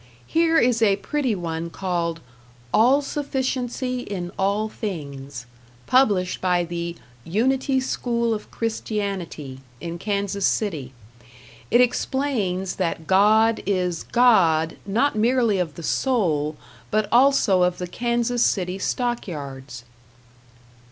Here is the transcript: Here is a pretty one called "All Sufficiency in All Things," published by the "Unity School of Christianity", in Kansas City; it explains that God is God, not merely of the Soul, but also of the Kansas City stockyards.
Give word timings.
Here 0.25 0.57
is 0.57 0.81
a 0.81 0.95
pretty 0.95 1.35
one 1.35 1.69
called 1.69 2.21
"All 2.73 3.03
Sufficiency 3.03 3.99
in 3.99 4.31
All 4.35 4.67
Things," 4.67 5.45
published 5.85 6.41
by 6.41 6.63
the 6.63 6.95
"Unity 7.23 7.79
School 7.79 8.33
of 8.33 8.49
Christianity", 8.49 9.59
in 9.79 9.99
Kansas 9.99 10.47
City; 10.47 10.91
it 11.69 11.81
explains 11.81 12.77
that 12.77 13.05
God 13.05 13.61
is 13.67 14.01
God, 14.01 14.75
not 14.87 15.15
merely 15.15 15.59
of 15.59 15.75
the 15.75 15.83
Soul, 15.83 16.55
but 16.89 17.07
also 17.11 17.61
of 17.61 17.77
the 17.77 17.85
Kansas 17.85 18.43
City 18.43 18.79
stockyards. 18.79 19.83